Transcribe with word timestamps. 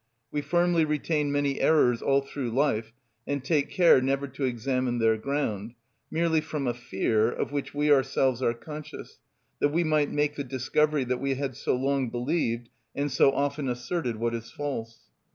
We 0.31 0.41
firmly 0.41 0.83
retain 0.83 1.31
many 1.31 1.61
errors 1.61 2.01
all 2.01 2.21
through 2.21 2.49
life, 2.49 2.91
and 3.27 3.43
take 3.43 3.69
care 3.69 4.01
never 4.01 4.27
to 4.29 4.45
examine 4.45 4.97
their 4.97 5.15
ground, 5.15 5.75
merely 6.09 6.41
from 6.41 6.65
a 6.65 6.73
fear, 6.73 7.31
of 7.31 7.51
which 7.51 7.75
we 7.75 7.91
ourselves 7.91 8.41
are 8.41 8.55
conscious, 8.55 9.19
that 9.59 9.69
we 9.69 9.83
might 9.83 10.09
make 10.09 10.37
the 10.37 10.43
discovery 10.43 11.03
that 11.03 11.21
we 11.21 11.35
had 11.35 11.55
so 11.55 11.75
long 11.75 12.09
believed 12.09 12.69
and 12.95 13.11
so 13.11 13.31
often 13.31 13.69
asserted 13.69 14.15
what 14.15 14.33
is 14.33 14.49
false. 14.49 15.01